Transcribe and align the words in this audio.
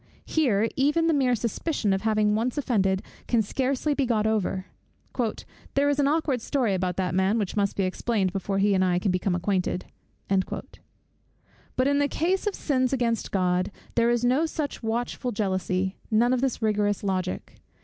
Here, 0.25 0.67
even 0.75 1.05
the 1.05 1.13
mere 1.13 1.35
suspicion 1.35 1.93
of 1.93 2.01
having 2.01 2.33
once 2.33 2.57
offended 2.57 3.03
can 3.27 3.43
scarcely 3.43 3.93
be 3.93 4.07
got 4.07 4.25
over: 4.25 4.65
"There 5.75 5.89
is 5.89 5.99
an 5.99 6.07
aukward 6.07 6.41
story 6.41 6.73
about 6.73 6.97
that 6.97 7.13
man, 7.13 7.37
which 7.37 7.55
must 7.55 7.75
be 7.75 7.83
explained 7.83 8.33
before 8.33 8.57
he 8.57 8.73
and 8.73 8.83
I 8.83 8.97
can 8.97 9.11
become 9.11 9.35
acquainted." 9.35 9.85
But 10.29 11.87
in 11.87 11.99
the 11.99 12.07
case 12.07 12.47
of 12.47 12.55
sins 12.55 12.91
against 12.93 13.29
God, 13.31 13.69
there 13.93 14.09
is 14.09 14.25
no 14.25 14.47
such 14.47 14.81
watchful 14.81 15.31
jealousy, 15.31 15.97
none 16.09 16.33
of 16.33 16.41
this 16.41 16.63
rigorous 16.63 17.03
logic. 17.03 17.57